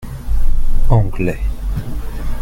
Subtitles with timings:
[0.89, 1.39] Anglais.